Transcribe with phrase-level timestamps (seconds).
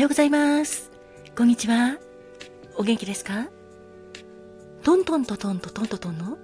[0.00, 0.90] ようございます。
[1.36, 1.98] こんにちは。
[2.74, 3.50] お元気ですか？
[4.82, 6.38] トントントトントトントトンの？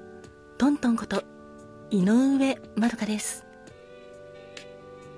[0.58, 1.22] トントンこと
[1.88, 3.46] 井上まどかです。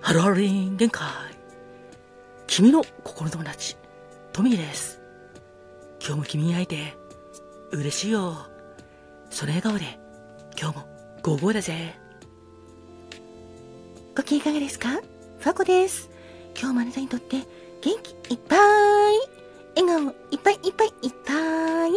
[0.01, 1.09] ハローリン限界。
[2.47, 3.77] 君の心友達、
[4.33, 5.01] トミーです。
[6.01, 6.97] 今日も君に会えて
[7.73, 8.37] 嬉しいよ。
[9.31, 9.99] その笑顔で
[10.57, 10.85] 今日も
[11.25, 11.99] ゴーゴーだぜ。
[14.17, 14.91] ご機嫌いかがですか？
[14.91, 16.09] ファコです。
[16.57, 17.43] 今日もあなたにとって
[17.89, 18.59] 元気いっぱい、
[19.81, 21.93] 笑顔いっぱいいっぱいいっぱい、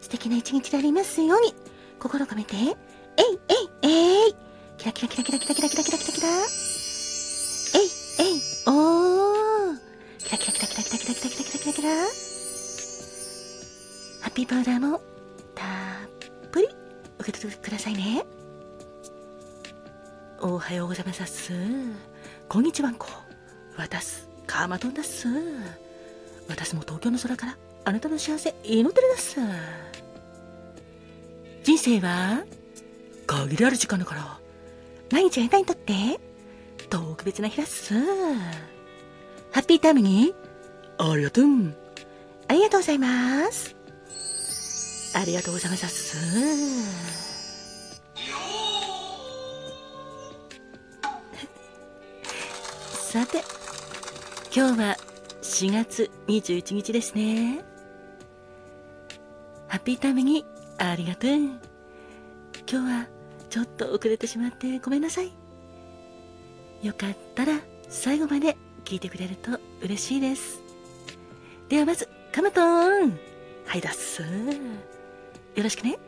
[0.00, 1.52] 素敵な一日でありますように、
[1.98, 2.68] 心を込めて、えい
[3.82, 4.36] えいえい、
[4.78, 6.32] キラキラキラキラキラキラキラキラキラキラ、え
[7.78, 7.80] い
[8.20, 8.40] えい。
[8.68, 9.78] おー、
[10.18, 11.72] キラキラキラキラキラキラキラキラキラキラ。
[11.72, 11.96] キラ、ハ
[14.28, 15.00] ッピーパウダーも
[15.56, 15.66] たっ
[16.52, 16.68] ぷり。
[17.18, 18.24] 受け取ってくださいね。
[20.40, 21.52] おはようございます。
[22.48, 23.08] こんにちはんこ。
[23.76, 25.28] 私、カーマトンです。
[26.48, 29.36] 私も東京の空からあなたの幸せ祈ってるです。
[31.62, 32.42] 人生は
[33.26, 34.40] 限りある時間だから、
[35.12, 35.92] 毎日あなたにとって
[36.88, 37.92] 特別な日だっす。
[39.52, 40.34] ハッピータイムに
[40.96, 41.44] ありがとう。
[42.48, 43.76] ありがとうございます。
[45.14, 46.16] ありがとうございます。
[53.12, 53.42] さて、
[54.56, 54.96] 今日は
[55.42, 57.62] 4月21日ですね。
[59.68, 60.46] ハッピータイムに
[60.78, 61.30] ありがとう。
[61.30, 61.60] 今
[62.66, 63.06] 日は
[63.50, 65.30] ちょっと遅れてしまってごめんなさい。
[66.82, 67.60] よかったら
[67.90, 68.56] 最後まで
[68.86, 70.62] 聞いてくれると嬉しいです。
[71.68, 73.18] ではまず、カマトーン
[73.66, 74.22] はいだっす。
[74.22, 74.26] よ
[75.62, 75.98] ろしくね。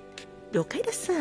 [0.52, 1.12] 了解です。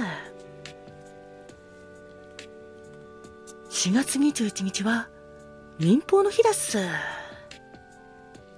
[3.69, 5.09] 4月21日は
[5.77, 6.77] 民放の日だっす。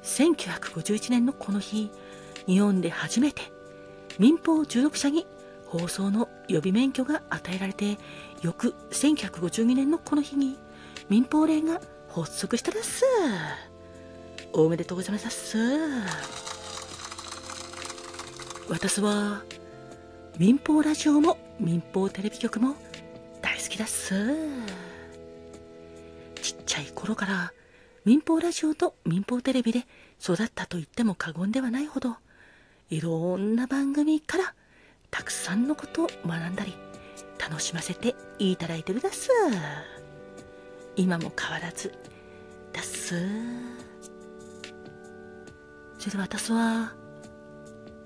[0.09, 1.91] 1951年のこの日、
[2.47, 3.43] 日本で初めて
[4.17, 5.27] 民放16社に
[5.67, 7.97] 放送の予備免許が与えられて、
[8.41, 10.57] 翌1952年のこの日に
[11.09, 13.05] 民放連が発足したです。
[14.51, 15.57] おめでとうございます。
[18.67, 19.43] 私は
[20.37, 22.75] 民放ラジオも民放テレビ局も
[23.41, 24.15] 大好きだす。
[26.41, 27.53] ちっちゃい頃から
[28.05, 29.85] 民放ラジオと民放テレビで
[30.21, 32.15] 育ったと言っても過言ではないほど
[32.89, 34.53] いろんな番組から
[35.11, 36.75] たくさんのことを学んだり
[37.39, 39.29] 楽しませていただいてるだす。
[40.95, 41.93] 今も変わらず
[42.73, 43.15] だす。
[45.97, 46.93] それで私は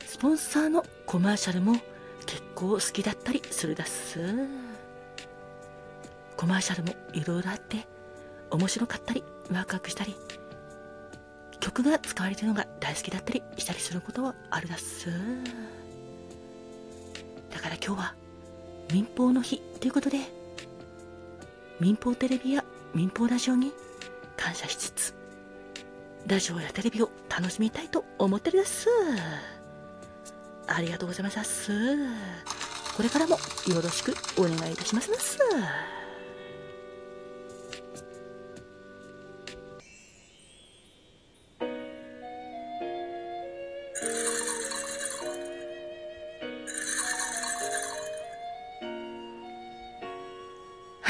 [0.05, 1.73] スポンサーのコマーシャルも
[2.25, 4.19] 結構好きだったりするだす。
[6.37, 7.87] コマーシャルもいろいろあって
[8.51, 10.15] 面白かったりワクワクしたり
[11.59, 15.09] 曲が使われてるのが大好きだったりしたりすることはあるだっす。
[17.49, 18.15] だから今日は
[18.91, 20.19] 民放の日ということで
[21.79, 23.71] 民放テレビや民放ラジオに
[24.35, 25.13] 感謝しつつ
[26.27, 28.87] ラジオやテレビを楽しみたいと思ってるです。
[30.67, 31.71] ありがとうございます。
[32.95, 33.37] これからも
[33.67, 35.09] よろしくお願いいたします。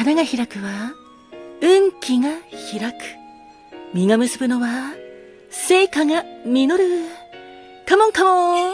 [0.03, 0.91] 花が開くは
[1.61, 2.27] 運気が
[2.77, 2.97] 開く。
[3.93, 4.91] 実が結ぶのは
[5.49, 6.83] 成果が実る。
[7.87, 8.73] カモンカモ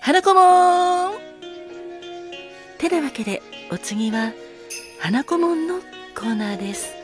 [0.00, 1.12] 花子もん
[2.78, 4.32] てなわけでお次は
[4.98, 5.80] 花子もんの
[6.14, 6.94] コーナーです。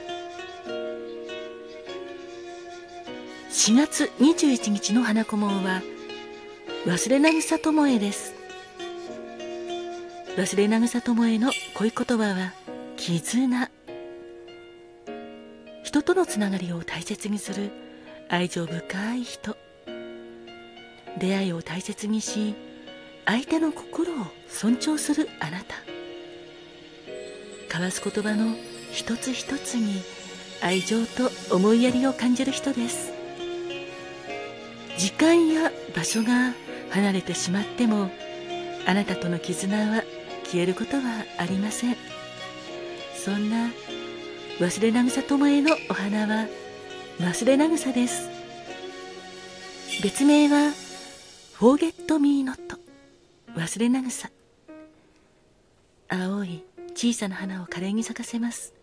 [3.50, 5.82] 4月21日の花子もんは
[6.87, 8.32] 忘れなぐさともえです。
[10.38, 12.66] 忘れなぐさともえの恋言葉は
[13.06, 13.71] 絆。
[15.85, 17.70] 人とのつながりを大切にする
[18.29, 19.56] 愛情深い人。
[21.17, 22.56] 出会いを大切にし
[23.25, 25.76] 相手の心を尊重するあなた。
[27.67, 28.56] 交わす言葉の
[28.91, 30.03] 一つ一つに
[30.61, 33.12] 愛情と思いやりを感じる人です。
[34.99, 36.55] 時間や場所が
[36.91, 38.11] 離れてしまっても
[38.85, 40.03] あなたとの絆は
[40.43, 42.16] 消えることはありません。
[43.26, 43.70] そんな
[44.61, 46.46] 忘れなぐさともえのお花は
[47.19, 48.31] 忘れなぐさです。
[50.00, 50.73] 別名は
[51.58, 52.78] Forget Me Not
[53.56, 54.31] 忘れなぐさ。
[56.06, 56.62] 青い
[56.94, 58.75] 小さな花を可憐に咲かせます。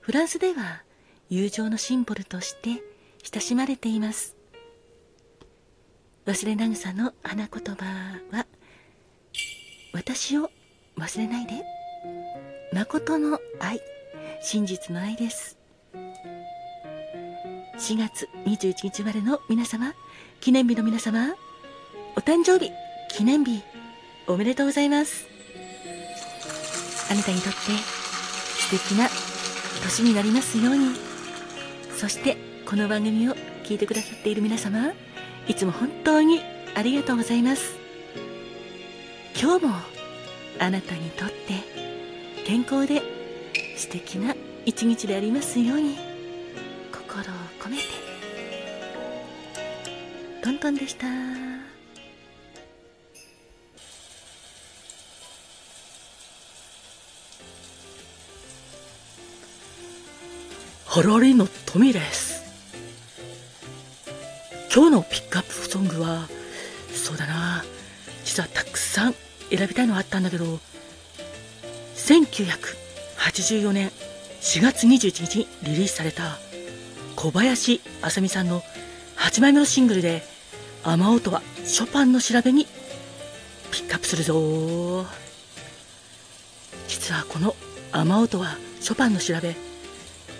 [0.00, 0.82] フランスでは
[1.28, 2.82] 友情のシンボルとして
[3.30, 4.34] 親しまれています。
[6.24, 7.84] 忘れなぐさの花言葉
[8.30, 8.46] は
[9.92, 10.50] 私を
[10.96, 11.62] 忘れないで。
[12.72, 13.80] 誠の愛。
[14.40, 15.58] 真実の愛です。
[17.78, 19.92] 4月21日生まれの皆様
[20.40, 21.34] 記念日の皆様
[22.16, 22.70] お誕生日
[23.10, 23.62] 記念日
[24.26, 25.26] おめでとうございます。
[27.10, 29.08] あなたにとって素敵な
[29.84, 30.94] 年になりますように。
[31.94, 33.34] そしてこの番組を
[33.64, 34.92] 聞いてくださっている皆様
[35.46, 36.40] いつも本当に
[36.74, 37.76] ありがとうございます。
[39.38, 39.74] 今日も
[40.58, 41.81] あなたにとって
[42.52, 43.00] 健康で
[43.78, 45.96] 素敵な一日でありますように。
[46.92, 47.24] 心を
[47.58, 47.84] 込めて。
[50.42, 51.06] トントンでした。
[60.84, 62.42] ハラリのトミです。
[64.70, 66.28] 今日のピックアップソングは
[66.92, 67.64] そうだな。
[68.26, 69.14] 実はたくさん
[69.48, 70.60] 選びたいのあったんだけど
[72.02, 73.90] 1984年
[74.40, 76.38] 4月21日にリリースされた
[77.14, 78.60] 小林あさみさんの
[79.18, 80.22] 8枚目のシングルで
[80.82, 82.66] 雨音はショパンの調べに
[83.70, 85.06] ピックアップするぞ。
[86.88, 87.54] 実はこの
[87.92, 89.54] 雨音はショパンの調べ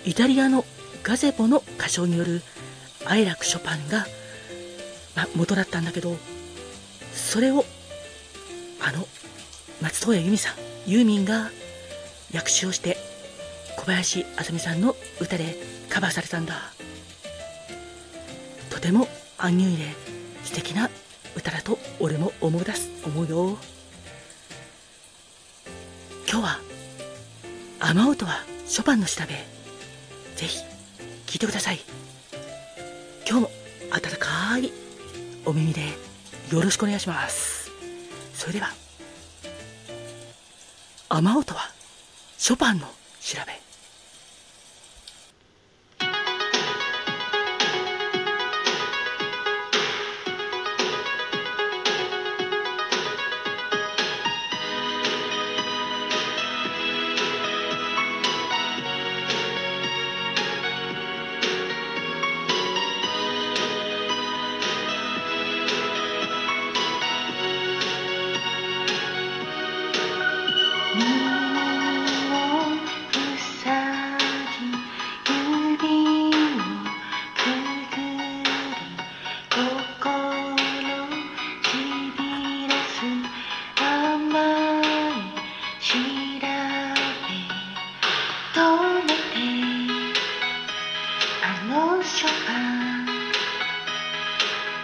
[0.05, 0.65] イタリアの
[1.01, 2.41] ガゼボの歌唱による
[3.05, 4.05] 哀楽ショパンが、
[5.15, 6.17] ま、元だったんだけど
[7.13, 7.63] それを
[8.81, 9.07] あの
[9.81, 11.49] 松任谷由実さんユーミンが
[12.33, 12.97] 訳詞をして
[13.77, 15.55] 小林あさみさんの歌で
[15.89, 16.55] カバーされたんだ。
[18.69, 19.07] とても
[19.37, 19.85] アンニュイで
[20.43, 20.89] 素敵な
[21.35, 23.57] 歌だと俺も思い出す思うよ。
[26.29, 26.59] 今日は
[27.79, 29.35] 雨音はショパンの調べ。
[30.35, 30.59] ぜひ
[31.27, 31.79] 聞いてください。
[33.27, 33.51] 今日も
[33.91, 34.71] 温かい
[35.45, 35.81] お耳で
[36.51, 37.71] よろしくお願いします。
[38.33, 38.82] それでは。
[41.15, 41.69] 雨音は
[42.39, 42.87] ショパンの
[43.21, 43.53] 調べ。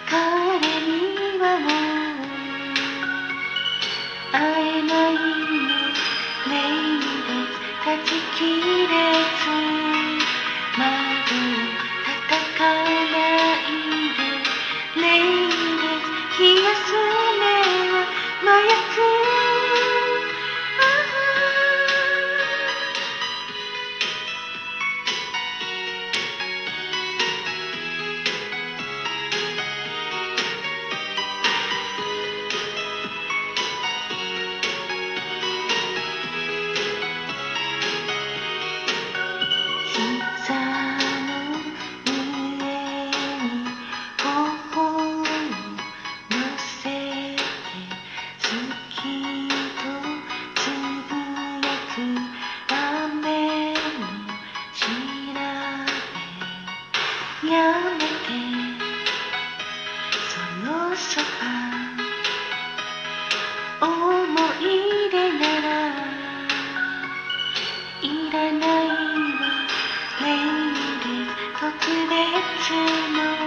[0.06, 1.68] 彼にはな
[4.32, 4.38] 会
[4.68, 5.20] えないの？
[6.46, 7.32] 何度
[7.84, 8.40] 断ち切
[8.86, 9.79] れ
[68.30, 68.94] らないわ
[70.20, 70.38] メイ
[71.00, 71.06] で
[71.58, 71.70] 特
[72.08, 72.70] 別
[73.16, 73.39] の